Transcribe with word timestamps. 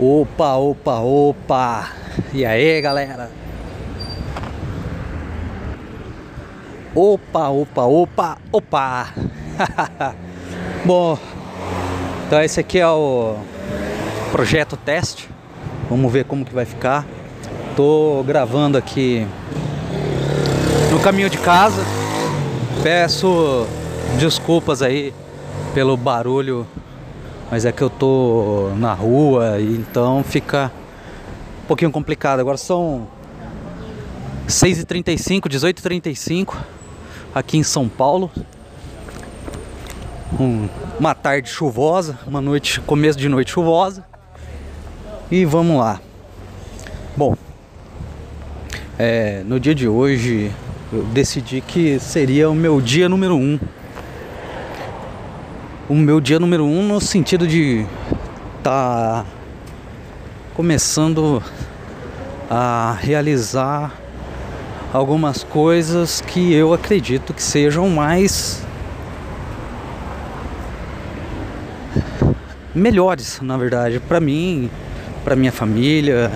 Opa, 0.00 0.54
opa, 0.54 1.00
opa! 1.00 1.90
E 2.32 2.46
aí, 2.46 2.80
galera? 2.80 3.28
Opa, 6.94 7.48
opa, 7.48 7.82
opa, 7.82 8.38
opa! 8.52 9.08
Bom, 10.86 11.18
então 12.24 12.40
esse 12.40 12.60
aqui 12.60 12.78
é 12.78 12.86
o 12.86 13.38
projeto 14.30 14.76
teste. 14.76 15.28
Vamos 15.90 16.12
ver 16.12 16.26
como 16.26 16.44
que 16.44 16.54
vai 16.54 16.64
ficar. 16.64 17.04
Tô 17.74 18.22
gravando 18.24 18.78
aqui 18.78 19.26
no 20.92 21.00
caminho 21.00 21.28
de 21.28 21.38
casa. 21.38 21.82
Peço 22.84 23.66
desculpas 24.16 24.80
aí 24.80 25.12
pelo 25.74 25.96
barulho 25.96 26.64
mas 27.50 27.64
é 27.64 27.72
que 27.72 27.82
eu 27.82 27.90
tô 27.90 28.70
na 28.76 28.92
rua 28.92 29.60
então 29.60 30.22
fica 30.22 30.70
um 31.64 31.66
pouquinho 31.66 31.90
complicado. 31.90 32.40
Agora 32.40 32.56
são 32.56 33.08
6h35, 34.46 35.42
18h35 35.42 36.56
aqui 37.34 37.58
em 37.58 37.62
São 37.62 37.88
Paulo. 37.88 38.30
Um, 40.38 40.68
uma 40.98 41.14
tarde 41.14 41.48
chuvosa, 41.48 42.18
uma 42.26 42.40
noite, 42.40 42.80
começo 42.80 43.18
de 43.18 43.28
noite 43.28 43.50
chuvosa. 43.52 44.04
E 45.30 45.44
vamos 45.44 45.78
lá. 45.78 46.00
Bom, 47.16 47.34
é, 48.98 49.42
no 49.44 49.58
dia 49.58 49.74
de 49.74 49.88
hoje 49.88 50.50
eu 50.92 51.02
decidi 51.04 51.60
que 51.60 51.98
seria 51.98 52.48
o 52.48 52.54
meu 52.54 52.80
dia 52.80 53.08
número 53.08 53.36
um 53.36 53.58
o 55.88 55.94
meu 55.94 56.20
dia 56.20 56.38
número 56.38 56.66
um 56.66 56.86
no 56.86 57.00
sentido 57.00 57.46
de 57.46 57.86
tá 58.62 59.24
começando 60.54 61.42
a 62.50 62.94
realizar 63.00 63.94
algumas 64.92 65.42
coisas 65.42 66.20
que 66.20 66.52
eu 66.52 66.74
acredito 66.74 67.32
que 67.32 67.42
sejam 67.42 67.88
mais 67.88 68.62
melhores, 72.74 73.40
na 73.40 73.56
verdade, 73.56 73.98
para 73.98 74.20
mim, 74.20 74.70
para 75.24 75.34
minha 75.34 75.52
família, 75.52 76.30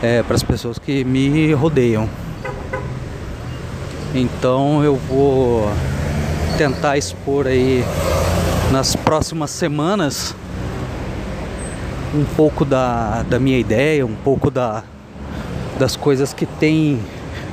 é, 0.00 0.22
para 0.22 0.36
as 0.36 0.42
pessoas 0.44 0.78
que 0.78 1.04
me 1.04 1.52
rodeiam. 1.52 2.08
Então 4.14 4.84
eu 4.84 4.94
vou 4.94 5.68
tentar 6.56 6.96
expor 6.96 7.48
aí 7.48 7.84
nas 8.70 8.96
próximas 8.96 9.50
semanas 9.50 10.34
um 12.14 12.24
pouco 12.24 12.64
da, 12.64 13.22
da 13.22 13.38
minha 13.38 13.58
ideia, 13.58 14.04
um 14.06 14.14
pouco 14.14 14.50
da, 14.50 14.82
das 15.78 15.96
coisas 15.96 16.32
que 16.32 16.46
tem 16.46 16.98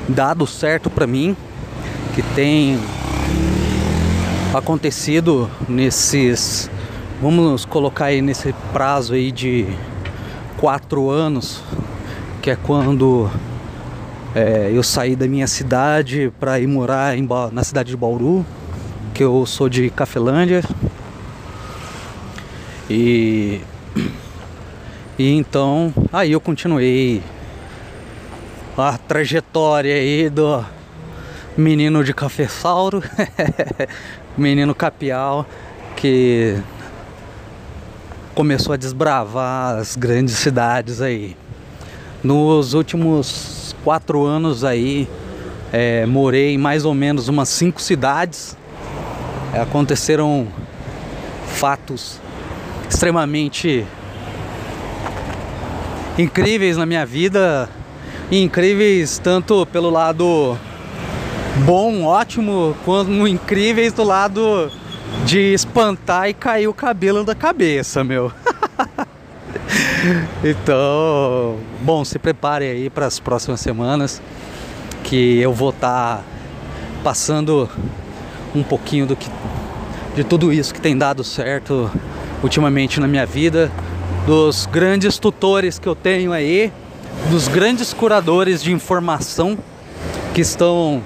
dado 0.07 0.45
certo 0.47 0.89
para 0.89 1.05
mim, 1.05 1.35
que 2.15 2.21
tem 2.35 2.79
acontecido 4.53 5.49
nesses, 5.67 6.69
vamos 7.21 7.65
colocar 7.65 8.05
aí 8.05 8.21
nesse 8.21 8.53
prazo 8.71 9.13
aí 9.13 9.31
de 9.31 9.67
quatro 10.57 11.09
anos, 11.09 11.61
que 12.41 12.49
é 12.51 12.55
quando 12.55 13.29
é, 14.35 14.71
eu 14.73 14.83
saí 14.83 15.15
da 15.15 15.27
minha 15.27 15.47
cidade 15.47 16.31
para 16.39 16.59
ir 16.59 16.67
morar 16.67 17.17
em, 17.17 17.27
na 17.51 17.63
cidade 17.63 17.89
de 17.89 17.97
Bauru, 17.97 18.45
que 19.13 19.23
eu 19.23 19.45
sou 19.45 19.67
de 19.69 19.89
Cafelândia, 19.89 20.63
e, 22.93 23.61
e 25.17 25.31
então 25.31 25.91
aí 26.13 26.33
eu 26.33 26.39
continuei 26.39 27.23
a 28.77 28.99
trajetória 28.99 29.95
aí 29.95 30.29
do 30.29 30.63
menino 31.57 32.03
de 32.03 32.13
cafesauro, 32.13 33.01
menino 34.37 34.75
capial 34.75 35.43
que 35.95 36.55
começou 38.35 38.73
a 38.73 38.77
desbravar 38.77 39.79
as 39.79 39.95
grandes 39.95 40.35
cidades 40.35 41.01
aí. 41.01 41.35
Nos 42.23 42.75
últimos 42.75 43.75
quatro 43.83 44.23
anos 44.23 44.63
aí, 44.63 45.09
é, 45.71 46.05
morei 46.05 46.53
em 46.53 46.57
mais 46.59 46.85
ou 46.85 46.93
menos 46.93 47.27
umas 47.27 47.49
cinco 47.49 47.81
cidades. 47.81 48.55
Aconteceram 49.51 50.47
fatos 51.47 52.21
extremamente 53.03 53.85
incríveis 56.17 56.77
na 56.77 56.85
minha 56.85 57.05
vida, 57.05 57.67
incríveis 58.31 59.19
tanto 59.19 59.65
pelo 59.65 59.89
lado 59.89 60.57
bom, 61.65 62.05
ótimo, 62.05 62.73
quanto 62.85 63.27
incríveis 63.27 63.91
do 63.91 64.05
lado 64.05 64.71
de 65.25 65.53
espantar 65.53 66.29
e 66.29 66.33
cair 66.33 66.69
o 66.69 66.73
cabelo 66.73 67.25
da 67.25 67.35
cabeça, 67.35 68.05
meu. 68.05 68.31
então, 70.41 71.57
bom, 71.81 72.05
se 72.05 72.17
prepare 72.17 72.67
aí 72.67 72.89
para 72.89 73.05
as 73.05 73.19
próximas 73.19 73.59
semanas 73.59 74.21
que 75.03 75.39
eu 75.39 75.51
vou 75.51 75.71
estar 75.71 76.19
tá 76.19 76.23
passando 77.03 77.69
um 78.55 78.63
pouquinho 78.63 79.05
do 79.05 79.17
que 79.17 79.29
de 80.15 80.23
tudo 80.23 80.53
isso 80.53 80.73
que 80.73 80.79
tem 80.79 80.97
dado 80.97 81.21
certo 81.21 81.91
ultimamente 82.43 82.99
na 82.99 83.07
minha 83.07 83.25
vida, 83.25 83.71
dos 84.27 84.65
grandes 84.65 85.17
tutores 85.17 85.79
que 85.79 85.87
eu 85.87 85.95
tenho 85.95 86.31
aí, 86.33 86.71
dos 87.31 87.47
grandes 87.47 87.93
curadores 87.93 88.61
de 88.61 88.71
informação 88.71 89.57
que 90.33 90.41
estão, 90.41 91.01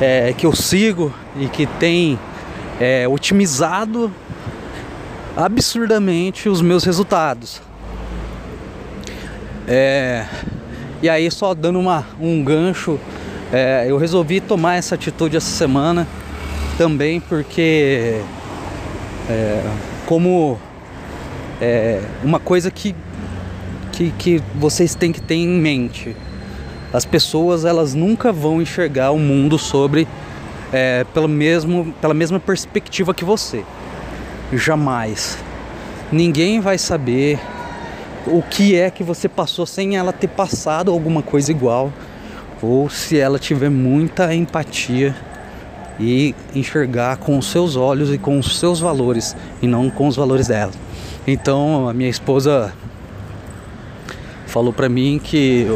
é, 0.00 0.32
que 0.36 0.46
eu 0.46 0.54
sigo 0.54 1.12
e 1.38 1.46
que 1.46 1.66
tem 1.66 2.18
é, 2.80 3.06
otimizado 3.06 4.10
absurdamente 5.36 6.48
os 6.48 6.62
meus 6.62 6.84
resultados. 6.84 7.60
É, 9.68 10.24
e 11.02 11.08
aí 11.08 11.30
só 11.30 11.52
dando 11.52 11.78
uma, 11.78 12.06
um 12.20 12.42
gancho, 12.42 12.98
é, 13.52 13.86
eu 13.88 13.98
resolvi 13.98 14.40
tomar 14.40 14.76
essa 14.76 14.94
atitude 14.94 15.36
essa 15.36 15.50
semana 15.50 16.06
também 16.78 17.20
porque 17.20 18.20
é, 19.28 19.62
como 20.06 20.58
é, 21.60 22.00
uma 22.22 22.38
coisa 22.38 22.70
que, 22.70 22.94
que, 23.92 24.10
que 24.12 24.42
vocês 24.54 24.94
têm 24.94 25.12
que 25.12 25.20
ter 25.20 25.34
em 25.34 25.48
mente. 25.48 26.16
As 26.92 27.04
pessoas 27.04 27.64
elas 27.64 27.92
nunca 27.92 28.32
vão 28.32 28.62
enxergar 28.62 29.10
o 29.10 29.18
mundo 29.18 29.58
sobre 29.58 30.06
é, 30.72 31.04
pelo 31.12 31.28
mesmo, 31.28 31.92
pela 32.00 32.14
mesma 32.14 32.38
perspectiva 32.38 33.12
que 33.12 33.24
você. 33.24 33.64
Jamais. 34.52 35.36
Ninguém 36.10 36.60
vai 36.60 36.78
saber 36.78 37.40
o 38.26 38.42
que 38.42 38.76
é 38.76 38.90
que 38.90 39.02
você 39.02 39.28
passou 39.28 39.66
sem 39.66 39.96
ela 39.96 40.12
ter 40.12 40.28
passado 40.28 40.90
alguma 40.90 41.22
coisa 41.22 41.50
igual, 41.50 41.92
ou 42.62 42.88
se 42.88 43.18
ela 43.18 43.38
tiver 43.38 43.70
muita 43.70 44.32
empatia 44.34 45.14
e 45.98 46.34
enxergar 46.54 47.16
com 47.16 47.38
os 47.38 47.50
seus 47.50 47.76
olhos 47.76 48.12
e 48.12 48.18
com 48.18 48.38
os 48.38 48.58
seus 48.58 48.80
valores 48.80 49.36
e 49.62 49.66
não 49.66 49.88
com 49.90 50.08
os 50.08 50.16
valores 50.16 50.48
dela. 50.48 50.72
Então 51.26 51.88
a 51.88 51.92
minha 51.92 52.10
esposa 52.10 52.72
falou 54.46 54.72
para 54.72 54.88
mim 54.88 55.20
que 55.22 55.66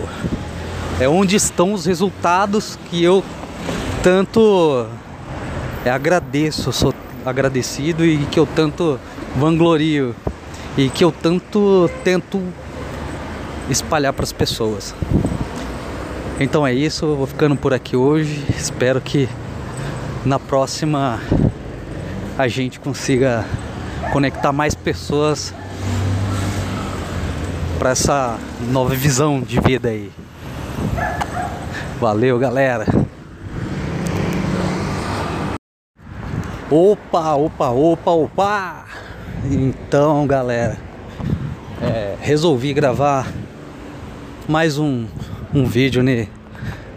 é 1.01 1.09
onde 1.09 1.37
estão 1.37 1.73
os 1.73 1.87
resultados 1.87 2.79
que 2.89 3.03
eu 3.03 3.25
tanto 4.03 4.87
é, 5.85 5.91
agradeço, 5.91 6.73
sou 6.73 6.95
agradecido 7.25 8.05
e 8.05 8.19
que 8.27 8.39
eu 8.39 8.47
tanto 8.47 8.99
vanglorio 9.37 10.15
e 10.77 10.89
que 10.89 11.05
eu 11.05 11.13
tanto 11.13 11.91
tento 12.05 12.43
espalhar 13.69 14.13
para 14.13 14.25
as 14.25 14.33
pessoas. 14.33 14.95
Então 16.39 16.67
é 16.67 16.73
isso, 16.73 17.05
eu 17.05 17.17
vou 17.17 17.27
ficando 17.27 17.57
por 17.57 17.75
aqui 17.75 17.97
hoje. 17.97 18.45
Espero 18.57 19.01
que 19.01 19.29
na 20.25 20.39
próxima 20.39 21.21
a 22.37 22.47
gente 22.47 22.79
consiga 22.79 23.45
conectar 24.13 24.53
mais 24.53 24.75
pessoas 24.75 25.55
para 27.79 27.91
essa 27.91 28.39
nova 28.71 28.95
visão 28.95 29.41
de 29.41 29.59
vida 29.61 29.89
aí. 29.89 30.11
Valeu, 31.99 32.39
galera. 32.39 32.87
Opa, 36.71 37.35
opa, 37.35 37.71
opa, 37.71 38.11
opa. 38.11 38.85
Então, 39.51 40.27
galera, 40.27 40.77
é, 41.83 42.17
resolvi 42.21 42.73
gravar 42.75 43.27
mais 44.47 44.79
um, 44.79 45.07
um 45.55 45.65
vídeo 45.65 46.03
ne, 46.03 46.29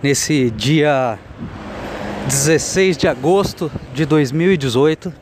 nesse 0.01 0.49
dia 0.51 1.17
16 2.27 2.97
de 2.97 3.07
agosto 3.07 3.71
de 3.93 4.05
2018. 4.05 5.13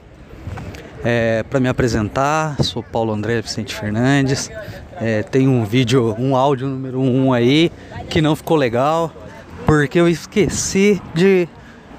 É, 1.04 1.44
para 1.50 1.60
me 1.60 1.68
apresentar, 1.68 2.62
sou 2.64 2.84
Paulo 2.84 3.12
André 3.12 3.42
Vicente 3.42 3.74
Fernandes. 3.74 4.52
É, 5.00 5.24
tem 5.24 5.48
um 5.48 5.66
vídeo, 5.66 6.16
um 6.20 6.36
áudio 6.36 6.68
número 6.68 7.02
um 7.02 7.34
aí 7.34 7.72
que 8.10 8.22
não 8.22 8.36
ficou 8.36 8.56
legal 8.56 9.12
porque 9.66 10.00
eu 10.00 10.08
esqueci 10.08 11.02
de 11.14 11.48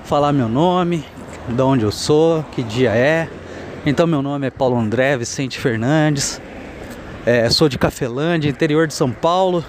falar 0.04 0.32
meu 0.32 0.48
nome, 0.48 1.04
de 1.48 1.62
onde 1.62 1.84
eu 1.84 1.90
sou, 1.90 2.44
que 2.52 2.62
dia 2.62 2.90
é. 2.90 3.28
Então 3.84 4.06
meu 4.06 4.22
nome 4.22 4.46
é 4.46 4.50
Paulo 4.50 4.78
André 4.78 5.16
Vicente 5.16 5.58
Fernandes. 5.58 6.40
É, 7.26 7.48
sou 7.50 7.68
de 7.68 7.78
Cafelândia, 7.78 8.48
interior 8.48 8.86
de 8.86 8.94
São 8.94 9.10
Paulo. 9.10 9.64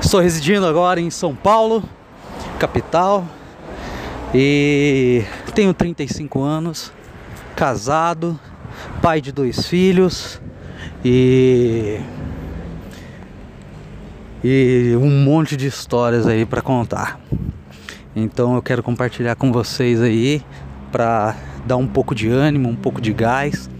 Estou 0.00 0.20
residindo 0.20 0.66
agora 0.66 1.00
em 1.00 1.10
São 1.10 1.34
Paulo, 1.34 1.82
capital. 2.58 3.24
E 4.34 5.24
tenho 5.54 5.74
35 5.74 6.40
anos, 6.40 6.90
casado, 7.54 8.40
pai 9.02 9.20
de 9.20 9.30
dois 9.30 9.66
filhos 9.66 10.40
e 11.04 12.00
e 14.42 14.96
um 14.96 15.10
monte 15.22 15.56
de 15.56 15.66
histórias 15.66 16.26
aí 16.26 16.46
para 16.46 16.62
contar. 16.62 17.20
Então 18.16 18.54
eu 18.54 18.62
quero 18.62 18.82
compartilhar 18.82 19.36
com 19.36 19.52
vocês 19.52 20.00
aí 20.00 20.42
para 20.90 21.36
dar 21.66 21.76
um 21.76 21.86
pouco 21.86 22.14
de 22.14 22.28
ânimo, 22.28 22.68
um 22.68 22.76
pouco 22.76 23.00
de 23.00 23.12
gás. 23.12 23.70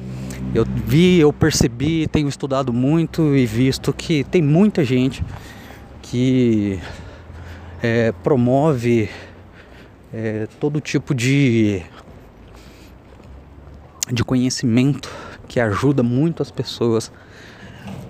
Eu 0.55 0.67
vi, 0.67 1.19
eu 1.19 1.33
percebi, 1.33 2.07
tenho 2.07 2.29
estudado 2.29 2.75
muito 2.75 3.35
e 3.35 3.47
visto 3.47 3.93
que 3.93 4.23
tem 4.25 4.43
muita 4.43 4.85
gente 4.85 5.25
que 6.03 6.79
é, 7.83 8.13
promove 8.23 9.09
é, 10.13 10.47
todo 10.61 10.81
tipo 10.81 11.15
de, 11.15 11.83
de 14.11 14.23
conhecimento 14.23 15.11
que 15.49 15.59
ajuda 15.59 16.03
muito 16.03 16.43
as 16.43 16.51
pessoas, 16.51 17.11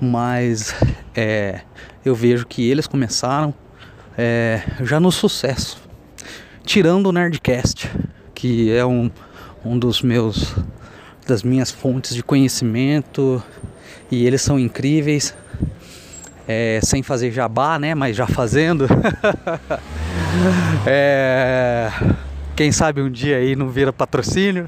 mas 0.00 0.75
é, 1.14 1.60
eu 2.04 2.14
vejo 2.14 2.46
que 2.46 2.69
eles 2.69 2.87
começaram 2.87 3.54
é, 4.19 4.62
já 4.81 4.99
no 4.99 5.12
sucesso, 5.12 5.81
tirando 6.64 7.06
o 7.06 7.12
Nerdcast, 7.12 7.90
que 8.34 8.72
é 8.72 8.84
um, 8.84 9.10
um 9.64 9.78
dos 9.78 10.02
meus 10.02 10.55
das 11.26 11.44
minhas 11.44 11.70
fontes 11.70 12.16
de 12.16 12.22
conhecimento 12.22 13.43
e 14.10 14.26
eles 14.26 14.43
são 14.43 14.58
incríveis 14.58 15.34
é, 16.48 16.81
sem 16.82 17.02
fazer 17.02 17.31
jabá, 17.31 17.78
né? 17.78 17.94
Mas 17.94 18.16
já 18.16 18.26
fazendo. 18.26 18.87
é, 20.87 21.90
quem 22.55 22.70
sabe 22.70 23.00
um 23.00 23.11
dia 23.11 23.37
aí 23.37 23.56
não 23.56 23.69
vira 23.69 23.93
patrocínio. 23.93 24.67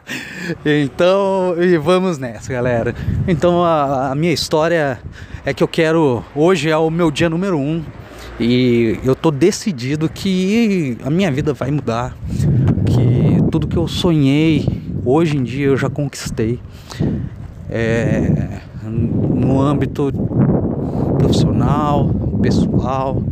então, 0.64 1.54
e 1.58 1.76
vamos 1.78 2.18
nessa, 2.18 2.52
galera. 2.52 2.94
Então, 3.26 3.64
a, 3.64 4.10
a, 4.10 4.14
minha 4.14 4.32
história 4.32 4.98
é 5.44 5.52
que 5.54 5.62
eu 5.62 5.68
quero. 5.68 6.24
Hoje 6.34 6.70
é 6.70 6.76
o 6.76 6.90
meu 6.90 7.10
dia 7.10 7.28
número 7.28 7.58
um. 7.58 7.82
E 8.38 8.98
eu 9.04 9.14
tô 9.14 9.30
decidido 9.30 10.08
que 10.08 10.98
a 11.04 11.10
minha 11.10 11.30
vida 11.30 11.52
vai 11.52 11.70
mudar. 11.70 12.16
Que 12.86 13.38
tudo 13.50 13.66
que 13.66 13.76
eu 13.76 13.86
sonhei, 13.86 14.66
hoje 15.04 15.36
em 15.36 15.42
dia 15.42 15.66
eu 15.66 15.76
já 15.76 15.88
conquistei. 15.88 16.58
É, 17.70 18.60
no 18.82 19.60
âmbito 19.60 20.12
profissional, 21.18 22.10
pessoal. 22.44 23.22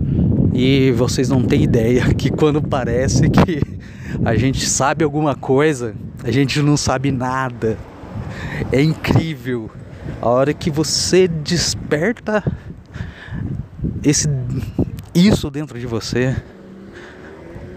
E 0.54 0.90
vocês 0.92 1.28
não 1.28 1.42
têm 1.42 1.62
ideia 1.62 2.14
que 2.14 2.30
quando 2.30 2.62
parece 2.62 3.28
que 3.28 3.60
a 4.24 4.34
gente 4.36 4.66
sabe 4.66 5.04
alguma 5.04 5.34
coisa, 5.34 5.94
a 6.24 6.30
gente 6.30 6.62
não 6.62 6.78
sabe 6.78 7.12
nada. 7.12 7.76
É 8.72 8.80
incrível. 8.80 9.70
A 10.20 10.28
hora 10.28 10.54
que 10.54 10.70
você 10.70 11.28
desperta 11.28 12.42
esse 14.02 14.28
isso 15.14 15.50
dentro 15.50 15.78
de 15.78 15.86
você, 15.86 16.34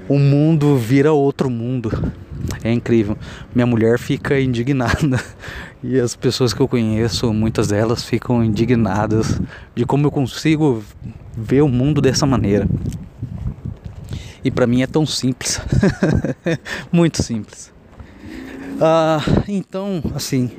o 0.07 0.17
mundo 0.17 0.77
vira 0.77 1.11
outro 1.11 1.49
mundo. 1.49 2.13
É 2.63 2.71
incrível. 2.71 3.17
Minha 3.53 3.65
mulher 3.65 3.99
fica 3.99 4.39
indignada 4.39 5.21
e 5.83 5.99
as 5.99 6.15
pessoas 6.15 6.53
que 6.53 6.61
eu 6.61 6.67
conheço, 6.67 7.33
muitas 7.33 7.67
delas 7.67 8.05
ficam 8.05 8.41
indignadas 8.43 9.41
de 9.75 9.85
como 9.85 10.07
eu 10.07 10.11
consigo 10.11 10.81
ver 11.35 11.61
o 11.61 11.67
mundo 11.67 12.01
dessa 12.01 12.25
maneira. 12.25 12.67
E 14.43 14.51
para 14.51 14.67
mim 14.67 14.81
é 14.81 14.87
tão 14.87 15.05
simples, 15.05 15.59
muito 16.91 17.23
simples. 17.23 17.73
Ah, 18.79 19.19
então, 19.47 20.03
assim, 20.13 20.51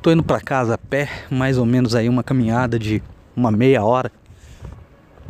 tô 0.00 0.10
indo 0.10 0.22
para 0.22 0.40
casa 0.40 0.74
a 0.74 0.78
pé, 0.78 1.08
mais 1.30 1.58
ou 1.58 1.66
menos 1.66 1.94
aí 1.94 2.08
uma 2.08 2.22
caminhada 2.22 2.78
de 2.78 3.02
uma 3.36 3.50
meia 3.50 3.84
hora 3.84 4.10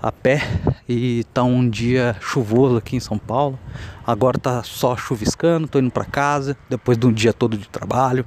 a 0.00 0.12
pé 0.12 0.42
e 0.86 1.24
tá 1.32 1.42
um 1.42 1.66
dia 1.66 2.14
chuvoso 2.20 2.76
aqui 2.76 2.94
em 2.94 3.00
São 3.00 3.18
Paulo. 3.18 3.58
Agora 4.06 4.38
tá 4.38 4.62
só 4.62 4.94
chuviscando, 4.94 5.66
tô 5.66 5.78
indo 5.78 5.90
para 5.90 6.04
casa 6.04 6.56
depois 6.68 6.98
de 6.98 7.06
um 7.06 7.12
dia 7.12 7.32
todo 7.32 7.56
de 7.56 7.66
trabalho. 7.66 8.26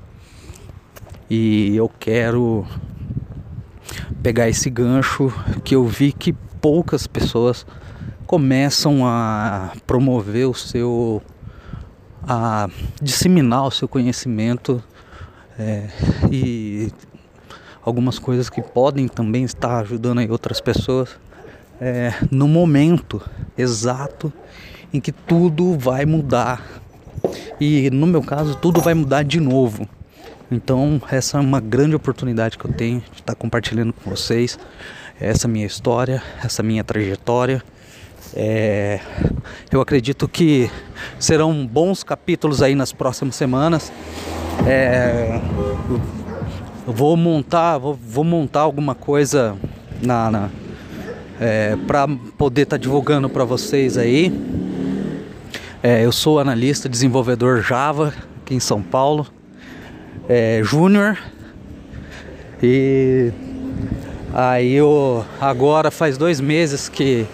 E 1.29 1.75
eu 1.75 1.87
quero 1.99 2.65
pegar 4.23 4.49
esse 4.49 4.69
gancho 4.71 5.31
que 5.63 5.75
eu 5.75 5.85
vi 5.85 6.11
que 6.11 6.35
poucas 6.67 7.07
pessoas 7.07 7.65
começam 8.25 9.07
a 9.07 9.71
promover 9.87 10.49
o 10.49 10.53
seu 10.53 11.21
a 12.27 12.67
disseminar 13.01 13.67
o 13.67 13.71
seu 13.71 13.87
conhecimento 13.87 14.83
é, 15.57 15.87
e 16.29 16.91
algumas 17.81 18.19
coisas 18.19 18.49
que 18.49 18.61
podem 18.61 19.07
também 19.07 19.45
estar 19.45 19.79
ajudando 19.79 20.19
aí 20.19 20.29
outras 20.29 20.59
pessoas 20.59 21.17
é, 21.79 22.13
no 22.29 22.49
momento 22.49 23.21
exato 23.57 24.33
em 24.93 24.99
que 24.99 25.13
tudo 25.13 25.77
vai 25.77 26.05
mudar. 26.05 26.81
E 27.61 27.89
no 27.91 28.05
meu 28.05 28.21
caso, 28.21 28.55
tudo 28.55 28.81
vai 28.81 28.93
mudar 28.93 29.23
de 29.23 29.39
novo. 29.39 29.87
Então, 30.51 31.01
essa 31.09 31.37
é 31.37 31.41
uma 31.41 31.61
grande 31.61 31.95
oportunidade 31.95 32.57
que 32.57 32.65
eu 32.65 32.73
tenho 32.73 32.99
de 33.13 33.21
estar 33.21 33.35
compartilhando 33.35 33.93
com 33.93 34.09
vocês 34.09 34.59
essa 35.19 35.47
minha 35.47 35.65
história, 35.65 36.21
essa 36.43 36.61
minha 36.61 36.83
trajetória. 36.83 37.63
É, 38.35 38.99
eu 39.71 39.81
acredito 39.81 40.27
que 40.27 40.69
serão 41.19 41.65
bons 41.65 42.03
capítulos 42.03 42.61
aí 42.61 42.75
nas 42.75 42.91
próximas 42.91 43.35
semanas. 43.35 43.91
É, 44.65 45.39
vou 46.85 47.17
montar, 47.17 47.77
vou, 47.77 47.95
vou 47.95 48.23
montar 48.23 48.61
alguma 48.61 48.93
coisa 48.93 49.55
na, 50.01 50.29
na 50.29 50.49
é, 51.39 51.75
para 51.87 52.07
poder 52.37 52.63
estar 52.63 52.77
tá 52.77 52.81
divulgando 52.81 53.29
para 53.29 53.43
vocês 53.43 53.97
aí. 53.97 54.31
É, 55.81 56.03
eu 56.03 56.11
sou 56.11 56.39
analista, 56.39 56.89
desenvolvedor 56.89 57.61
Java 57.61 58.13
aqui 58.41 58.55
em 58.55 58.59
São 58.59 58.81
Paulo, 58.81 59.27
é, 60.27 60.61
Júnior. 60.63 61.17
E 62.61 63.31
aí 64.37 64.73
eu 64.73 65.25
agora 65.41 65.89
faz 65.89 66.15
dois 66.15 66.39
meses 66.39 66.87
que 66.87 67.25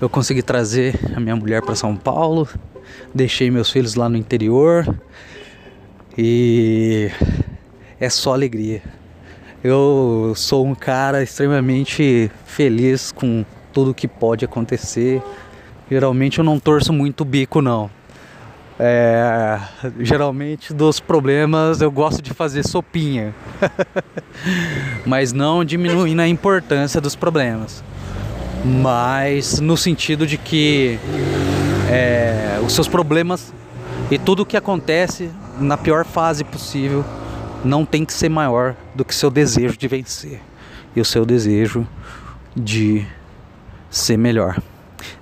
eu 0.00 0.08
consegui 0.08 0.42
trazer 0.42 0.98
a 1.14 1.20
minha 1.20 1.36
mulher 1.36 1.60
para 1.60 1.74
São 1.74 1.94
Paulo, 1.94 2.48
deixei 3.14 3.50
meus 3.50 3.70
filhos 3.70 3.94
lá 3.94 4.08
no 4.08 4.16
interior 4.16 4.88
e 6.16 7.10
é 8.00 8.08
só 8.08 8.32
alegria. 8.32 8.80
Eu 9.62 10.32
sou 10.34 10.66
um 10.66 10.74
cara 10.74 11.22
extremamente 11.22 12.30
feliz 12.46 13.12
com 13.12 13.44
tudo 13.70 13.92
que 13.92 14.08
pode 14.08 14.42
acontecer. 14.42 15.22
Geralmente 15.90 16.38
eu 16.38 16.44
não 16.44 16.58
torço 16.58 16.90
muito 16.90 17.20
o 17.20 17.24
bico 17.26 17.60
não. 17.60 17.90
É, 18.82 19.60
geralmente 19.98 20.72
dos 20.72 21.00
problemas 21.00 21.82
eu 21.82 21.90
gosto 21.90 22.22
de 22.22 22.32
fazer 22.32 22.66
sopinha, 22.66 23.34
mas 25.04 25.34
não 25.34 25.62
diminuindo 25.62 26.20
a 26.20 26.26
importância 26.26 26.98
dos 26.98 27.14
problemas, 27.14 27.84
mas 28.64 29.60
no 29.60 29.76
sentido 29.76 30.26
de 30.26 30.38
que 30.38 30.98
é, 31.90 32.58
os 32.64 32.72
seus 32.72 32.88
problemas 32.88 33.52
e 34.10 34.18
tudo 34.18 34.44
o 34.44 34.46
que 34.46 34.56
acontece 34.56 35.30
na 35.58 35.76
pior 35.76 36.06
fase 36.06 36.42
possível 36.42 37.04
não 37.62 37.84
tem 37.84 38.02
que 38.02 38.14
ser 38.14 38.30
maior 38.30 38.74
do 38.94 39.04
que 39.04 39.14
seu 39.14 39.30
desejo 39.30 39.76
de 39.76 39.88
vencer 39.88 40.40
e 40.96 41.02
o 41.02 41.04
seu 41.04 41.26
desejo 41.26 41.86
de 42.56 43.06
ser 43.90 44.16
melhor. 44.16 44.58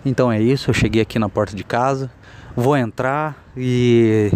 Então 0.04 0.30
é 0.30 0.40
isso, 0.40 0.70
eu 0.70 0.74
cheguei 0.74 1.02
aqui 1.02 1.18
na 1.18 1.28
porta 1.28 1.56
de 1.56 1.64
casa, 1.64 2.08
vou 2.56 2.76
entrar 2.76 3.36
e 3.56 4.32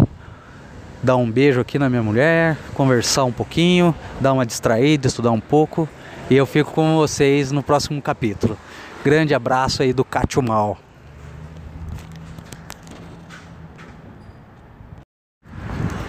dar 1.02 1.16
um 1.16 1.30
beijo 1.30 1.60
aqui 1.60 1.78
na 1.78 1.90
minha 1.90 2.02
mulher, 2.02 2.56
conversar 2.74 3.24
um 3.24 3.32
pouquinho, 3.32 3.94
dar 4.20 4.32
uma 4.32 4.46
distraída, 4.46 5.08
estudar 5.08 5.32
um 5.32 5.40
pouco 5.40 5.88
e 6.30 6.36
eu 6.36 6.46
fico 6.46 6.72
com 6.72 6.96
vocês 6.96 7.50
no 7.50 7.62
próximo 7.62 8.00
capítulo. 8.00 8.56
Grande 9.04 9.34
abraço 9.34 9.82
aí 9.82 9.92
do 9.92 10.04
Cátio 10.04 10.40
Mal. 10.40 10.78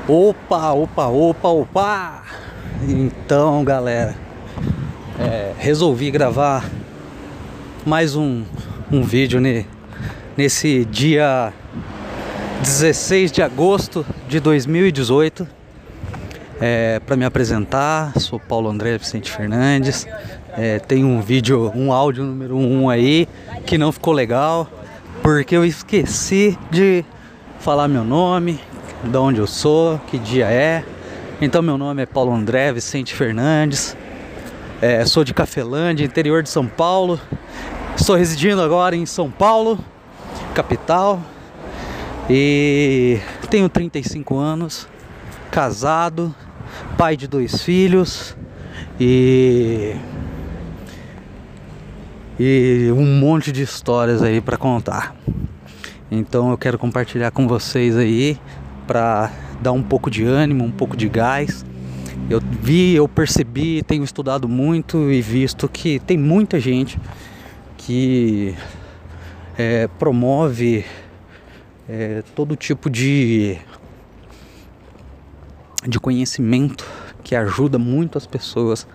Opa, 0.08 0.74
opa, 0.74 1.08
opa, 1.08 1.48
opa! 1.48 2.24
Então, 2.88 3.64
galera, 3.64 4.16
é, 5.20 5.54
resolvi 5.58 6.12
gravar 6.12 6.70
mais 7.86 8.16
um, 8.16 8.44
um 8.92 9.02
vídeo 9.02 9.40
ne, 9.40 9.66
nesse 10.38 10.86
dia 10.86 11.54
16 12.64 13.30
de 13.30 13.42
agosto 13.42 14.06
de 14.30 14.40
2018 14.40 15.46
é, 16.62 17.02
para 17.06 17.18
me 17.18 17.26
apresentar. 17.26 18.18
Sou 18.18 18.40
Paulo 18.40 18.70
André 18.70 18.98
Vicente 18.98 19.30
Fernandes. 19.30 20.08
É, 20.58 20.80
tem 20.80 21.04
um 21.04 21.20
vídeo, 21.20 21.70
um 21.76 21.92
áudio 21.92 22.24
número 22.24 22.56
1 22.56 22.82
um 22.82 22.90
aí 22.90 23.28
que 23.66 23.78
não 23.78 23.92
ficou 23.92 24.14
legal 24.14 24.70
porque 25.22 25.58
eu 25.58 25.66
esqueci 25.66 26.58
de 26.72 27.04
falar 27.60 27.90
meu 27.90 28.06
nome, 28.06 28.58
de 29.04 29.18
onde 29.18 29.42
eu 29.42 29.48
sou, 29.48 30.00
que 30.08 30.18
dia 30.18 30.50
é. 30.50 30.86
Então 31.42 31.62
meu 31.62 31.78
nome 31.78 32.04
é 32.04 32.06
Paulo 32.06 32.32
André 32.32 32.72
Vicente 32.72 33.14
Fernandes. 33.14 33.98
É, 34.82 35.04
sou 35.06 35.26
de 35.26 35.34
Cafelândia, 35.34 36.06
interior 36.06 36.42
de 36.42 36.50
São 36.50 36.66
Paulo. 36.66 37.20
Estou 37.98 38.16
residindo 38.16 38.62
agora 38.62 38.96
em 38.96 39.06
São 39.06 39.30
Paulo, 39.30 39.78
capital. 40.56 41.20
E 42.30 43.20
tenho 43.50 43.68
35 43.68 44.38
anos, 44.38 44.88
casado, 45.52 46.34
pai 46.98 47.18
de 47.18 47.28
dois 47.28 47.62
filhos 47.62 48.36
e 49.00 49.96
e 52.40 52.90
um 52.92 53.06
monte 53.20 53.52
de 53.52 53.62
histórias 53.62 54.24
aí 54.24 54.40
para 54.40 54.58
contar. 54.58 55.16
Então 56.10 56.52
eu 56.52 56.58
quero 56.58 56.80
compartilhar 56.80 57.32
com 57.32 57.48
vocês 57.48 57.98
aí 57.98 58.40
para 58.88 59.32
dar 59.62 59.72
um 59.74 59.84
pouco 59.84 60.10
de 60.10 60.24
ânimo, 60.24 60.64
um 60.64 60.72
pouco 60.72 60.96
de 60.96 61.10
gás. 61.10 61.66
Eu 62.30 62.42
vi, 62.62 62.96
eu 62.96 63.08
percebi, 63.08 63.84
tenho 63.84 64.04
estudado 64.04 64.48
muito 64.48 65.12
e 65.12 65.22
visto 65.22 65.68
que 65.68 66.00
tem 66.00 66.18
muita 66.18 66.60
gente 66.60 67.00
que 67.78 68.56
é, 69.58 69.88
promove 70.00 70.86
é, 71.88 72.24
todo 72.36 72.56
tipo 72.56 72.90
de, 72.90 73.58
de 75.86 76.00
conhecimento 76.00 76.86
que 77.24 77.36
ajuda 77.36 77.78
muito 77.78 78.18
as 78.18 78.26
pessoas, 78.26 78.88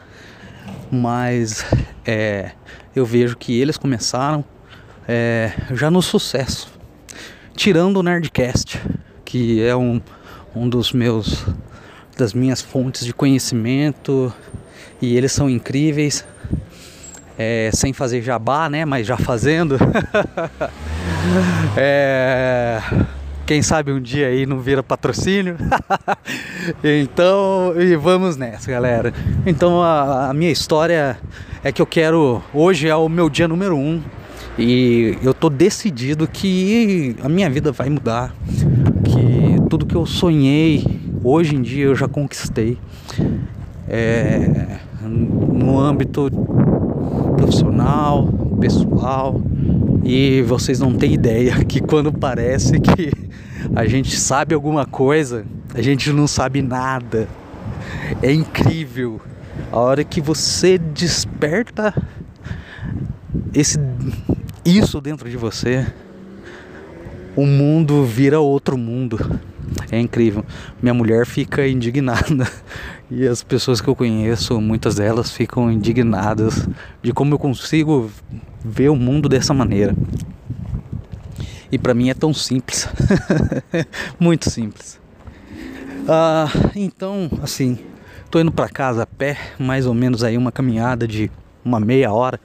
mas 0.91 1.65
é, 2.07 2.53
eu 2.95 3.05
vejo 3.05 3.37
que 3.37 3.59
eles 3.59 3.77
começaram 3.77 4.45
é, 5.07 5.53
já 5.73 5.91
no 5.91 6.03
sucesso, 6.03 6.71
tirando 7.55 7.99
o 7.99 8.03
Nerdcast 8.03 8.81
que 9.29 9.63
é 9.63 9.77
um, 9.77 10.01
um 10.57 10.67
dos 10.67 10.91
meus 10.91 11.45
das 12.17 12.33
minhas 12.33 12.63
fontes 12.63 13.05
de 13.05 13.13
conhecimento 13.13 14.33
e 15.03 15.17
eles 15.17 15.33
são 15.33 15.51
incríveis 15.51 16.25
é, 17.37 17.71
sem 17.75 17.93
fazer 17.93 18.23
jabá 18.23 18.71
né 18.71 18.87
mas 18.87 19.07
já 19.07 19.19
fazendo 19.19 19.77
é, 21.77 22.81
quem 23.47 23.63
sabe 23.63 23.93
um 23.93 24.01
dia 24.01 24.29
aí 24.29 24.47
não 24.47 24.61
vira 24.61 24.83
patrocínio 24.83 25.57
então 26.83 27.75
e 27.79 27.97
vamos 27.97 28.37
nessa 28.37 28.71
galera 28.71 29.13
então 29.47 29.83
a, 29.83 30.31
a 30.31 30.35
minha 30.35 30.51
história 30.51 31.19
é 31.63 31.73
que 31.73 31.83
eu 31.83 31.87
quero 31.87 32.43
hoje 32.53 32.89
é 32.89 32.97
o 32.97 33.09
meu 33.09 33.29
dia 33.31 33.49
número 33.49 33.77
um 33.77 34.03
e 34.59 35.17
eu 35.23 35.33
tô 35.33 35.49
decidido 35.49 36.27
que 36.27 37.15
a 37.23 37.29
minha 37.29 37.49
vida 37.49 37.71
vai 37.71 37.89
mudar 37.89 38.35
tudo 39.69 39.85
que 39.85 39.95
eu 39.95 40.07
sonhei, 40.07 40.85
hoje 41.23 41.55
em 41.55 41.61
dia 41.61 41.85
eu 41.85 41.95
já 41.95 42.09
conquistei. 42.09 42.79
É, 43.87 44.79
no 45.03 45.79
âmbito 45.79 46.31
profissional, 47.37 48.27
pessoal, 48.61 49.41
e 50.05 50.43
vocês 50.43 50.81
não 50.81 50.95
têm 50.95 51.15
ideia 51.15 51.63
que 51.67 51.81
quando 51.81 52.13
parece 52.13 52.79
que 52.81 53.13
a 53.75 53.87
gente 53.87 54.19
sabe 54.19 54.55
alguma 54.55 54.87
coisa, 54.87 55.45
a 55.75 55.83
gente 55.83 56.13
não 56.13 56.27
sabe 56.27 56.63
nada. 56.63 57.29
É 58.23 58.33
incrível. 58.33 59.21
A 59.73 59.79
hora 59.79 60.05
que 60.05 60.21
você 60.21 60.79
desperta 60.79 61.95
esse 63.53 63.79
isso 64.65 65.01
dentro 65.01 65.29
de 65.29 65.37
você, 65.37 65.87
o 67.35 67.47
mundo 67.47 68.05
vira 68.05 68.41
outro 68.41 68.77
mundo. 68.77 69.41
É 69.91 69.99
incrível. 69.99 70.45
Minha 70.83 70.95
mulher 70.95 71.27
fica 71.27 71.67
indignada 71.67 72.51
e 73.11 73.27
as 73.27 73.43
pessoas 73.43 73.81
que 73.81 73.89
eu 73.89 73.97
conheço, 73.97 74.61
muitas 74.61 74.97
delas 74.97 75.31
ficam 75.31 75.71
indignadas 75.71 76.69
de 77.03 77.13
como 77.13 77.35
eu 77.35 77.39
consigo 77.39 78.11
ver 78.63 78.91
o 78.91 78.97
mundo 78.97 79.29
dessa 79.29 79.55
maneira. 79.55 79.95
E 81.73 81.79
para 81.79 81.95
mim 81.95 82.11
é 82.11 82.15
tão 82.15 82.33
simples, 82.35 82.89
muito 84.21 84.51
simples. 84.51 85.01
Ah, 86.09 86.49
então, 86.75 87.31
assim, 87.43 87.79
tô 88.31 88.41
indo 88.41 88.53
para 88.53 88.69
casa 88.69 89.03
a 89.03 89.07
pé, 89.07 89.39
mais 89.59 89.87
ou 89.87 89.95
menos 89.95 90.23
aí 90.23 90.37
uma 90.37 90.53
caminhada 90.53 91.07
de 91.07 91.31
uma 91.65 91.81
meia 91.81 92.13
hora 92.13 92.41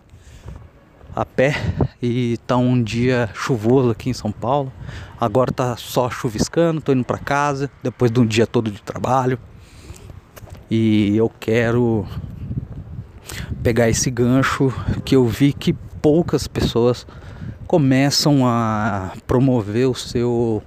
a 1.15 1.25
pé 1.25 1.55
e 2.01 2.38
tá 2.48 2.58
um 2.58 2.82
dia 2.82 3.29
chuvoso 3.34 3.91
aqui 3.91 4.10
em 4.10 4.13
São 4.13 4.32
Paulo. 4.32 4.72
Agora 5.20 5.51
tá 5.51 5.77
só 5.77 6.10
chuviscando, 6.10 6.82
tô 6.82 6.91
indo 6.91 7.03
para 7.03 7.17
casa 7.17 7.70
depois 7.82 8.12
de 8.12 8.20
um 8.20 8.25
dia 8.25 8.48
todo 8.48 8.72
de 8.72 8.82
trabalho. 8.82 9.39
E 10.70 11.15
eu 11.15 11.32
quero 11.39 12.05
pegar 13.62 13.89
esse 13.89 14.10
gancho 14.10 14.74
que 15.05 15.15
eu 15.15 15.25
vi 15.25 15.53
que 15.53 15.74
poucas 16.01 16.48
pessoas 16.48 17.05
começam 17.67 18.46
a 18.46 19.13
promover 19.25 19.89
o 19.89 19.96
seu 19.96 20.62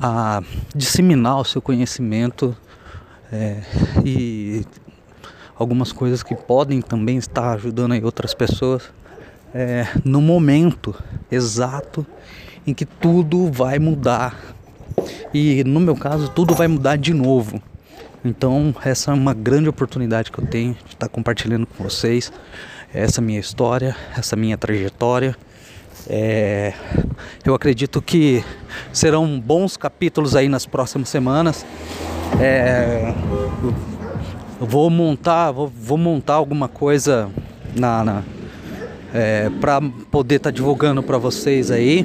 a 0.00 0.42
disseminar 0.74 1.40
o 1.40 1.44
seu 1.44 1.62
conhecimento 1.62 2.54
é, 3.32 3.62
e 4.04 4.62
algumas 5.58 5.90
coisas 5.90 6.22
que 6.22 6.34
podem 6.34 6.82
também 6.82 7.16
estar 7.16 7.52
ajudando 7.54 7.92
aí 7.92 8.04
outras 8.04 8.34
pessoas 8.34 8.82
é, 9.54 9.86
no 10.04 10.20
momento 10.20 10.94
exato 11.30 12.06
em 12.66 12.74
que 12.74 12.84
tudo 12.84 13.50
vai 13.50 13.78
mudar. 13.78 14.36
E 15.32 15.64
no 15.64 15.80
meu 15.80 15.96
caso, 15.96 16.28
tudo 16.28 16.54
vai 16.54 16.68
mudar 16.68 16.96
de 16.96 17.14
novo. 17.14 17.62
Então, 18.26 18.74
essa 18.84 19.12
é 19.12 19.14
uma 19.14 19.32
grande 19.32 19.68
oportunidade 19.68 20.32
que 20.32 20.38
eu 20.40 20.44
tenho 20.44 20.74
de 20.84 20.94
estar 20.94 21.08
compartilhando 21.08 21.64
com 21.64 21.84
vocês 21.84 22.32
essa 22.92 23.20
minha 23.20 23.38
história, 23.38 23.94
essa 24.16 24.34
minha 24.34 24.58
trajetória. 24.58 25.36
É, 26.08 26.74
eu 27.44 27.54
acredito 27.54 28.02
que 28.02 28.44
serão 28.92 29.38
bons 29.38 29.76
capítulos 29.76 30.34
aí 30.34 30.48
nas 30.48 30.66
próximas 30.66 31.08
semanas. 31.08 31.64
É, 32.40 33.14
eu 34.60 34.66
vou 34.66 34.90
montar, 34.90 35.52
vou, 35.52 35.68
vou 35.68 35.96
montar 35.96 36.34
alguma 36.34 36.66
coisa 36.66 37.30
na, 37.76 38.02
na 38.02 38.22
é, 39.14 39.50
para 39.60 39.80
poder 40.10 40.36
estar 40.36 40.50
tá 40.50 40.54
divulgando 40.54 41.00
para 41.00 41.16
vocês 41.16 41.70
aí. 41.70 42.04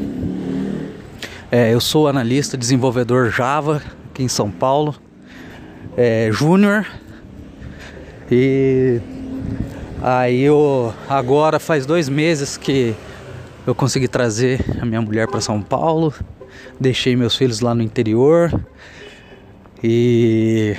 É, 1.51 1.74
eu 1.74 1.82
sou 1.82 2.08
analista, 2.08 2.56
desenvolvedor 2.56 3.32
Java 3.32 3.82
aqui 4.12 4.22
em 4.22 4.28
São 4.28 4.51
Paulo, 4.51 4.96
é, 5.98 6.29
Júnior. 6.31 6.88
E 8.29 9.01
aí 10.01 10.41
eu 10.41 10.93
agora 11.10 11.60
faz 11.60 11.86
dois 11.86 12.07
meses 12.07 12.57
que 12.57 12.95
eu 13.65 13.75
consegui 13.75 14.07
trazer 14.07 14.63
a 14.81 14.86
minha 14.86 15.01
mulher 15.01 15.27
para 15.27 15.41
São 15.41 15.62
Paulo, 15.62 16.13
deixei 16.79 17.15
meus 17.15 17.36
filhos 17.36 17.60
lá 17.60 17.75
no 17.75 17.83
interior 17.83 18.51
e 19.83 20.75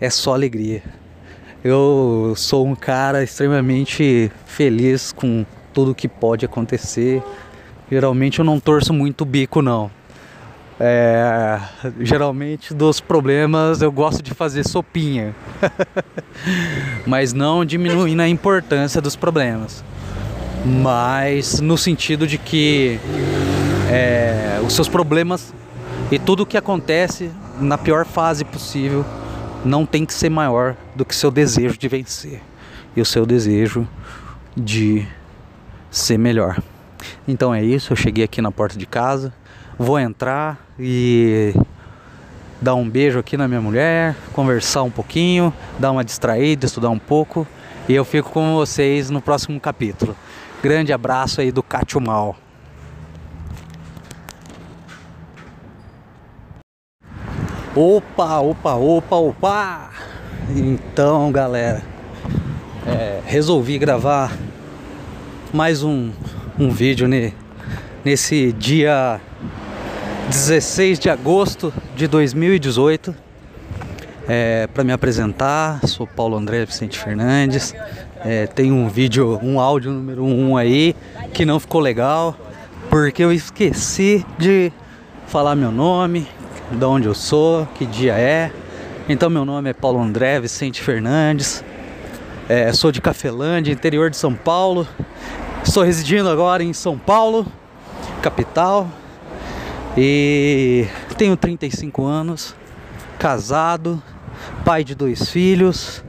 é 0.00 0.10
só 0.10 0.34
alegria. 0.34 0.82
Eu 1.62 2.34
sou 2.36 2.66
um 2.66 2.74
cara 2.74 3.22
extremamente 3.22 4.30
feliz 4.44 5.12
com 5.12 5.44
tudo 5.72 5.94
que 5.94 6.08
pode 6.08 6.44
acontecer. 6.44 7.22
Geralmente 7.90 8.38
eu 8.38 8.44
não 8.44 8.60
torço 8.60 8.92
muito 8.92 9.22
o 9.22 9.24
bico 9.24 9.62
não. 9.62 9.90
É, 10.78 11.58
geralmente 12.00 12.74
dos 12.74 13.00
problemas 13.00 13.80
eu 13.80 13.90
gosto 13.90 14.22
de 14.22 14.34
fazer 14.34 14.62
sopinha, 14.68 15.34
mas 17.06 17.32
não 17.32 17.64
diminuindo 17.64 18.20
a 18.20 18.28
importância 18.28 19.00
dos 19.00 19.16
problemas, 19.16 19.82
mas 20.66 21.60
no 21.60 21.78
sentido 21.78 22.26
de 22.26 22.36
que 22.36 23.00
é, 23.90 24.60
os 24.66 24.74
seus 24.74 24.86
problemas 24.86 25.54
e 26.10 26.18
tudo 26.18 26.42
o 26.42 26.46
que 26.46 26.58
acontece 26.58 27.30
na 27.58 27.78
pior 27.78 28.04
fase 28.04 28.44
possível 28.44 29.02
não 29.64 29.86
tem 29.86 30.04
que 30.04 30.12
ser 30.12 30.28
maior 30.28 30.76
do 30.94 31.06
que 31.06 31.16
seu 31.16 31.30
desejo 31.30 31.78
de 31.78 31.88
vencer 31.88 32.42
e 32.94 33.00
o 33.00 33.04
seu 33.04 33.24
desejo 33.24 33.88
de 34.54 35.06
ser 35.90 36.18
melhor. 36.18 36.62
Então 37.26 37.54
é 37.54 37.64
isso, 37.64 37.92
eu 37.92 37.96
cheguei 37.96 38.24
aqui 38.24 38.42
na 38.42 38.52
porta 38.52 38.78
de 38.78 38.86
casa, 38.86 39.32
vou 39.78 39.98
entrar 39.98 40.58
e 40.78 41.54
dar 42.60 42.74
um 42.74 42.88
beijo 42.88 43.18
aqui 43.18 43.36
na 43.36 43.46
minha 43.46 43.60
mulher, 43.60 44.16
conversar 44.32 44.82
um 44.82 44.90
pouquinho, 44.90 45.52
dar 45.78 45.90
uma 45.90 46.04
distraída, 46.04 46.66
estudar 46.66 46.90
um 46.90 46.98
pouco. 46.98 47.46
E 47.88 47.94
eu 47.94 48.04
fico 48.04 48.30
com 48.30 48.54
vocês 48.54 49.10
no 49.10 49.20
próximo 49.20 49.60
capítulo. 49.60 50.16
Grande 50.62 50.92
abraço 50.92 51.40
aí 51.40 51.52
do 51.52 51.62
Cátio 51.62 52.00
Mal. 52.00 52.36
Opa, 57.74 58.40
opa, 58.40 58.74
opa, 58.74 59.16
opa! 59.16 59.90
Então, 60.48 61.30
galera, 61.30 61.82
é, 62.86 63.20
resolvi 63.26 63.78
gravar 63.78 64.32
mais 65.52 65.82
um, 65.82 66.10
um 66.58 66.70
vídeo 66.70 67.06
ne, 67.06 67.34
nesse 68.02 68.50
dia 68.52 69.20
16 70.28 70.98
de 70.98 71.08
agosto 71.08 71.72
de 71.94 72.08
2018 72.08 73.14
é, 74.28 74.66
para 74.66 74.82
me 74.82 74.92
apresentar. 74.92 75.80
Sou 75.86 76.04
Paulo 76.04 76.36
André 76.36 76.64
Vicente 76.64 76.98
Fernandes. 76.98 77.72
É, 78.24 78.46
tem 78.48 78.72
um 78.72 78.88
vídeo, 78.88 79.38
um 79.40 79.60
áudio 79.60 79.92
número 79.92 80.24
1 80.24 80.48
um 80.48 80.56
aí 80.56 80.96
que 81.32 81.44
não 81.44 81.60
ficou 81.60 81.80
legal 81.80 82.36
porque 82.90 83.22
eu 83.22 83.32
esqueci 83.32 84.26
de 84.36 84.72
falar 85.28 85.54
meu 85.54 85.70
nome, 85.70 86.26
de 86.72 86.84
onde 86.84 87.06
eu 87.06 87.14
sou, 87.14 87.66
que 87.76 87.86
dia 87.86 88.14
é. 88.14 88.50
Então 89.08 89.30
meu 89.30 89.44
nome 89.44 89.70
é 89.70 89.72
Paulo 89.72 90.00
André 90.00 90.40
Vicente 90.40 90.82
Fernandes. 90.82 91.62
É, 92.48 92.72
sou 92.72 92.90
de 92.90 93.00
Cafelândia, 93.00 93.72
interior 93.72 94.10
de 94.10 94.16
São 94.16 94.34
Paulo. 94.34 94.88
Estou 95.64 95.84
residindo 95.84 96.28
agora 96.28 96.64
em 96.64 96.72
São 96.72 96.98
Paulo, 96.98 97.46
capital. 98.20 98.88
E 99.96 100.86
tenho 101.16 101.36
35 101.38 102.04
anos, 102.04 102.54
casado, 103.18 104.02
pai 104.62 104.84
de 104.84 104.94
dois 104.94 105.30
filhos 105.30 106.04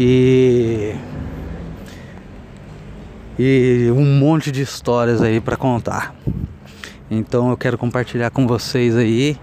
e 0.00 0.94
e 3.38 3.88
um 3.92 4.18
monte 4.18 4.50
de 4.50 4.62
histórias 4.62 5.20
aí 5.20 5.40
para 5.40 5.56
contar. 5.56 6.14
Então 7.10 7.50
eu 7.50 7.56
quero 7.56 7.76
compartilhar 7.76 8.30
com 8.30 8.46
vocês 8.46 8.96
aí 8.96 9.36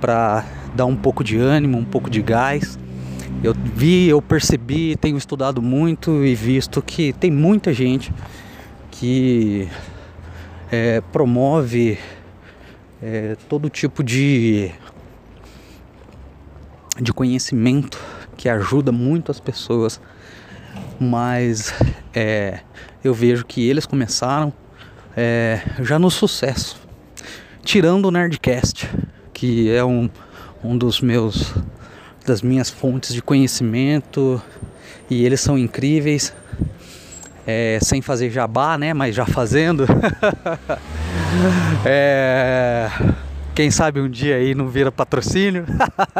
para 0.00 0.44
dar 0.74 0.86
um 0.86 0.96
pouco 0.96 1.24
de 1.24 1.36
ânimo, 1.36 1.76
um 1.76 1.84
pouco 1.84 2.08
de 2.08 2.22
gás. 2.22 2.78
Eu 3.42 3.54
vi, 3.54 4.08
eu 4.08 4.22
percebi, 4.22 4.96
tenho 4.96 5.16
estudado 5.16 5.60
muito 5.60 6.24
e 6.24 6.34
visto 6.34 6.80
que 6.80 7.12
tem 7.12 7.30
muita 7.30 7.72
gente 7.72 8.14
que 8.90 9.68
é, 10.70 11.00
promove 11.12 11.98
é, 13.02 13.36
todo 13.48 13.68
tipo 13.68 14.02
de, 14.04 14.70
de 17.00 17.12
conhecimento 17.12 17.98
que 18.36 18.48
ajuda 18.48 18.92
muito 18.92 19.30
as 19.30 19.40
pessoas, 19.40 20.00
mas 21.00 21.74
é, 22.14 22.60
eu 23.02 23.12
vejo 23.12 23.44
que 23.44 23.68
eles 23.68 23.84
começaram 23.84 24.52
é, 25.16 25.60
já 25.80 25.98
no 25.98 26.10
sucesso, 26.10 26.80
tirando 27.64 28.06
o 28.06 28.10
Nerdcast, 28.10 28.88
que 29.32 29.70
é 29.70 29.84
um, 29.84 30.08
um 30.62 30.78
dos 30.78 31.00
meus 31.00 31.52
das 32.24 32.40
minhas 32.40 32.70
fontes 32.70 33.12
de 33.12 33.20
conhecimento 33.20 34.40
e 35.10 35.24
eles 35.24 35.40
são 35.40 35.58
incríveis 35.58 36.32
é, 37.44 37.80
sem 37.82 38.00
fazer 38.00 38.30
jabá, 38.30 38.78
né? 38.78 38.94
Mas 38.94 39.14
já 39.14 39.26
fazendo. 39.26 39.86
é, 41.84 42.90
quem 43.54 43.70
sabe 43.70 44.00
um 44.00 44.08
dia 44.08 44.36
aí 44.36 44.54
não 44.54 44.68
vira 44.68 44.90
patrocínio. 44.90 45.64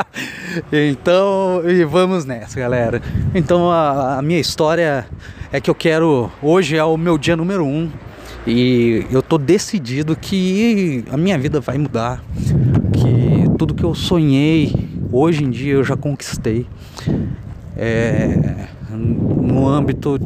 então, 0.73 1.63
e 1.65 1.85
vamos 1.85 2.25
nessa, 2.25 2.59
galera. 2.59 3.01
Então, 3.35 3.71
a, 3.71 4.19
a, 4.19 4.23
minha 4.23 4.41
história 4.41 5.07
é 5.53 5.61
que 5.61 5.71
eu 5.71 5.75
quero. 5.75 6.31
Hoje 6.43 6.77
é 6.77 6.85
o 6.85 6.97
meu 6.97 7.19
dia 7.19 7.37
número 7.37 7.65
um. 7.65 7.91
E 8.47 9.07
eu 9.11 9.23
tô 9.23 9.39
decidido 9.39 10.17
que 10.17 11.05
a 11.11 11.17
minha 11.17 11.39
vida 11.39 11.61
vai 11.61 11.79
mudar. 11.79 12.23
Que 12.93 13.49
tudo 13.57 13.75
que 13.75 13.85
eu 13.85 13.95
sonhei, 13.95 14.73
hoje 15.13 15.45
em 15.45 15.51
dia 15.51 15.75
eu 15.75 15.85
já 15.85 15.97
conquistei. 15.97 16.67
É, 17.77 18.67
no 18.91 19.69
âmbito 19.69 20.19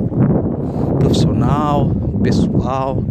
profissional, 0.98 2.05
pessoal. 2.18 3.02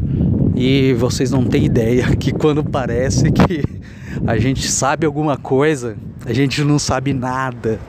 E 0.56 0.94
vocês 0.94 1.32
não 1.32 1.44
têm 1.44 1.66
ideia 1.66 2.14
que 2.16 2.32
quando 2.32 2.64
parece 2.64 3.32
que 3.32 3.64
a 4.26 4.38
gente 4.38 4.68
sabe 4.68 5.06
alguma 5.06 5.38
coisa, 5.38 5.98
a 6.26 6.34
gente 6.34 6.64
não 6.64 6.80
sabe 6.80 7.14
nada. 7.14 7.80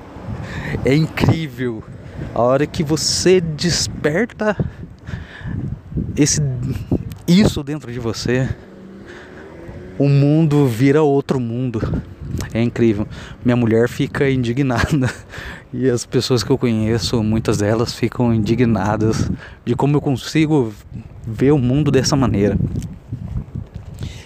É 0.84 0.94
incrível. 0.94 1.82
A 2.34 2.42
hora 2.42 2.66
que 2.66 2.82
você 2.82 3.40
desperta 3.40 4.56
esse 6.16 6.40
isso 7.28 7.62
dentro 7.62 7.92
de 7.92 7.98
você, 7.98 8.48
o 9.98 10.08
mundo 10.08 10.66
vira 10.66 11.02
outro 11.02 11.40
mundo. 11.40 12.02
É 12.52 12.62
incrível. 12.62 13.06
Minha 13.44 13.56
mulher 13.56 13.88
fica 13.88 14.30
indignada 14.30 15.10
e 15.78 15.90
as 15.90 16.06
pessoas 16.06 16.42
que 16.42 16.50
eu 16.50 16.56
conheço, 16.56 17.22
muitas 17.22 17.58
delas 17.58 17.92
ficam 17.92 18.32
indignadas 18.32 19.30
de 19.62 19.76
como 19.76 19.94
eu 19.94 20.00
consigo 20.00 20.72
ver 21.26 21.52
o 21.52 21.58
mundo 21.58 21.90
dessa 21.90 22.16
maneira. 22.16 22.56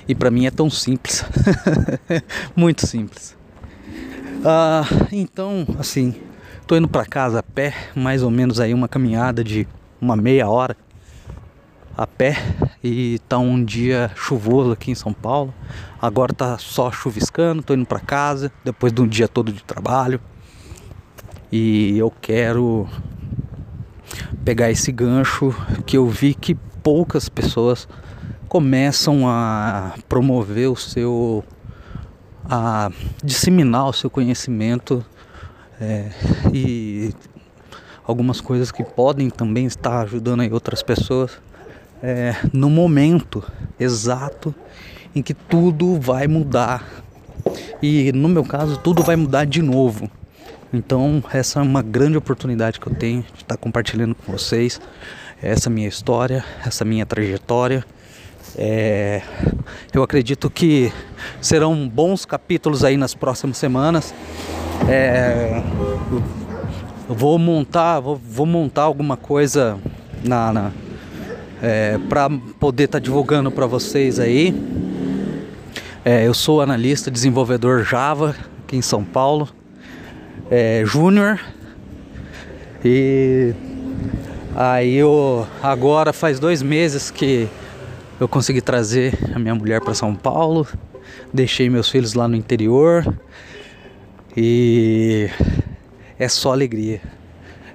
E 0.07 0.15
para 0.15 0.31
mim 0.31 0.47
é 0.47 0.51
tão 0.51 0.71
simples, 0.71 1.25
muito 2.55 2.87
simples. 2.87 3.37
Ah, 4.45 4.85
então, 5.11 5.67
assim, 5.77 6.15
tô 6.69 6.77
indo 6.77 6.87
para 6.87 7.05
casa 7.05 7.41
a 7.41 7.43
pé, 7.43 7.75
mais 7.97 8.23
ou 8.23 8.31
menos 8.31 8.61
aí 8.61 8.73
uma 8.73 8.87
caminhada 8.87 9.43
de 9.43 9.67
uma 10.01 10.15
meia 10.15 10.49
hora 10.49 10.77
a 11.97 12.07
pé 12.07 12.37
e 12.83 13.19
tá 13.29 13.39
um 13.39 13.63
dia 13.63 14.13
chuvoso 14.15 14.71
aqui 14.71 14.93
em 14.93 14.95
São 14.95 15.13
Paulo. 15.13 15.53
Agora 16.01 16.33
tá 16.33 16.57
só 16.59 16.93
chuviscando, 16.93 17.61
tô 17.61 17.75
indo 17.75 17.87
para 17.87 17.99
casa 17.99 18.53
depois 18.65 18.93
de 18.93 19.03
um 19.03 19.09
dia 19.09 19.27
todo 19.27 19.53
de 19.53 19.65
trabalho. 19.65 20.21
E 21.53 21.99
eu 21.99 22.13
quero 22.21 22.89
pegar 24.45 24.71
esse 24.71 24.93
gancho 24.93 25.55
que 25.85 25.97
eu 25.97 26.07
vi 26.07 26.33
que 26.35 26.55
poucas 26.55 27.29
pessoas 27.29 27.89
começam 28.49 29.29
a 29.29 29.95
promover 30.09 30.71
o 30.71 30.77
seu 30.77 31.45
a 32.49 32.91
disseminar 33.23 33.89
o 33.89 33.93
seu 33.93 34.11
conhecimento 34.11 35.05
é, 35.81 36.11
e 36.53 37.13
algumas 38.05 38.41
coisas 38.41 38.73
que 38.73 38.83
podem 38.83 39.31
também 39.31 39.67
estar 39.67 40.01
ajudando 40.01 40.41
aí 40.41 40.53
outras 40.53 40.83
pessoas 40.83 41.41
é, 42.03 42.35
no 42.53 42.69
momento 42.69 43.45
exato 43.79 44.55
em 45.15 45.23
que 45.23 45.35
tudo 45.35 45.99
vai 46.01 46.27
mudar. 46.27 46.85
E 47.83 48.13
no 48.13 48.29
meu 48.29 48.45
caso, 48.45 48.77
tudo 48.79 49.03
vai 49.03 49.17
mudar 49.17 49.45
de 49.45 49.63
novo. 49.63 50.11
Então, 50.73 51.23
essa 51.33 51.59
é 51.59 51.63
uma 51.63 51.83
grande 51.83 52.17
oportunidade 52.17 52.79
que 52.79 52.87
eu 52.87 52.95
tenho 52.95 53.23
de 53.35 53.43
estar 53.43 53.57
compartilhando 53.57 54.15
com 54.15 54.31
vocês 54.31 54.81
essa 55.43 55.69
minha 55.69 55.89
história, 55.89 56.45
essa 56.65 56.85
minha 56.85 57.05
trajetória. 57.05 57.85
É, 58.57 59.23
eu 59.93 60.03
acredito 60.03 60.49
que 60.49 60.93
serão 61.41 61.89
bons 61.89 62.25
capítulos 62.25 62.85
aí 62.85 62.97
nas 62.97 63.15
próximas 63.15 63.57
semanas. 63.57 64.15
É, 64.89 65.63
vou 67.09 67.39
montar, 67.39 68.01
vou, 68.01 68.17
vou 68.17 68.47
montar 68.47 68.83
alguma 68.83 69.17
coisa 69.17 69.79
na, 70.25 70.53
na 70.53 70.73
é, 71.63 71.99
para 72.09 72.31
poder 72.59 72.85
estar 72.85 73.01
tá 73.01 73.05
divulgando 73.05 73.51
para 73.51 73.67
vocês 73.67 74.21
aí. 74.21 74.55
É, 76.05 76.27
eu 76.27 76.33
sou 76.33 76.63
analista, 76.63 77.11
desenvolvedor 77.11 77.85
Java 77.85 78.35
aqui 78.65 78.77
em 78.77 78.83
São 78.83 79.05
Paulo, 79.05 79.49
é, 80.51 80.83
Júnior. 80.85 81.41
E 82.85 83.55
aí 84.57 84.97
eu 84.97 85.47
agora 85.63 86.13
faz 86.13 86.41
dois 86.41 86.63
meses 86.63 87.11
que 87.11 87.49
eu 88.19 88.27
consegui 88.27 88.61
trazer 88.61 89.17
a 89.35 89.39
minha 89.39 89.55
mulher 89.55 89.81
para 89.81 89.95
São 89.95 90.15
Paulo, 90.15 90.67
deixei 91.33 91.71
meus 91.71 91.89
filhos 91.89 92.15
lá 92.15 92.27
no 92.27 92.37
interior 92.37 93.07
e 94.37 95.31
é 96.19 96.29
só 96.29 96.53
alegria. 96.53 97.01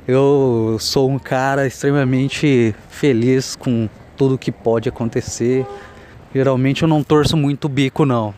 Eu 0.07 0.77
sou 0.79 1.09
um 1.09 1.17
cara 1.17 1.65
extremamente 1.65 2.75
feliz 2.89 3.55
com 3.55 3.89
tudo 4.15 4.37
que 4.37 4.51
pode 4.51 4.87
acontecer. 4.87 5.65
Geralmente 6.33 6.83
eu 6.83 6.87
não 6.87 7.03
torço 7.03 7.35
muito 7.35 7.65
o 7.65 7.69
bico 7.69 8.05
não. 8.05 8.33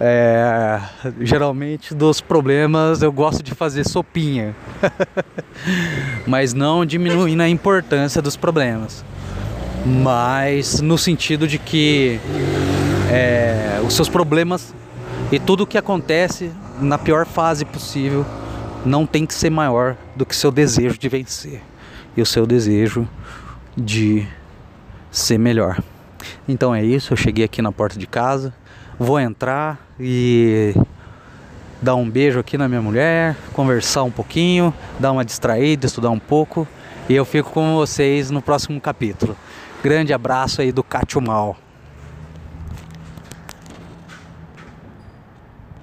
É, 0.00 0.80
geralmente 1.20 1.94
dos 1.94 2.20
problemas 2.20 3.02
eu 3.02 3.12
gosto 3.12 3.42
de 3.42 3.54
fazer 3.54 3.86
sopinha, 3.86 4.54
mas 6.26 6.52
não 6.52 6.84
diminuindo 6.84 7.40
a 7.40 7.48
importância 7.48 8.20
dos 8.20 8.36
problemas, 8.36 9.04
mas 9.86 10.80
no 10.80 10.98
sentido 10.98 11.46
de 11.46 11.58
que 11.58 12.18
é, 13.12 13.80
os 13.86 13.94
seus 13.94 14.08
problemas 14.08 14.74
e 15.30 15.38
tudo 15.38 15.64
o 15.64 15.66
que 15.66 15.78
acontece 15.78 16.50
na 16.80 16.98
pior 16.98 17.24
fase 17.26 17.64
possível, 17.64 18.26
não 18.84 19.06
tem 19.06 19.24
que 19.24 19.34
ser 19.34 19.50
maior 19.50 19.96
do 20.16 20.26
que 20.26 20.34
seu 20.34 20.50
desejo 20.50 20.98
de 20.98 21.08
vencer 21.08 21.62
e 22.16 22.22
o 22.22 22.26
seu 22.26 22.46
desejo 22.46 23.08
de 23.76 24.26
ser 25.10 25.38
melhor. 25.38 25.80
Então 26.48 26.74
é 26.74 26.84
isso, 26.84 27.12
eu 27.12 27.16
cheguei 27.16 27.44
aqui 27.44 27.62
na 27.62 27.70
porta 27.70 27.98
de 27.98 28.06
casa, 28.06 28.52
vou 28.98 29.18
entrar 29.18 29.78
e 29.98 30.74
dar 31.80 31.96
um 31.96 32.08
beijo 32.08 32.38
aqui 32.38 32.56
na 32.56 32.68
minha 32.68 32.82
mulher, 32.82 33.36
conversar 33.52 34.04
um 34.04 34.10
pouquinho, 34.10 34.72
dar 34.98 35.12
uma 35.12 35.24
distraída, 35.24 35.86
estudar 35.86 36.10
um 36.10 36.18
pouco 36.18 36.66
e 37.08 37.14
eu 37.14 37.24
fico 37.24 37.50
com 37.50 37.74
vocês 37.74 38.30
no 38.30 38.40
próximo 38.40 38.80
capítulo. 38.80 39.36
Grande 39.82 40.12
abraço 40.12 40.60
aí 40.60 40.70
do 40.70 40.84
Cátio 40.84 41.20
Mal. 41.20 41.56